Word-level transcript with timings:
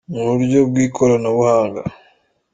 mu 0.13 0.21
buryo 0.27 0.59
bw’ikoranabuhanga.” 0.69 1.81